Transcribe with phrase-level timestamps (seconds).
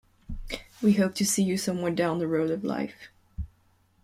[0.81, 3.09] We hope to see you somewhere down the road of life.